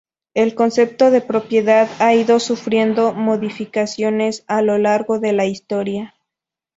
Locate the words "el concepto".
0.33-1.11